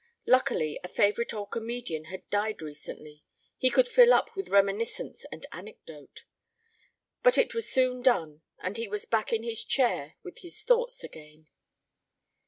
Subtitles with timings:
[0.25, 3.23] Luckily a favorite old comedian had died recently.
[3.55, 6.23] He could fill up with reminiscence and anecdote.
[7.21, 11.03] But it was soon done and he was back in his chair with his thoughts
[11.03, 11.49] again.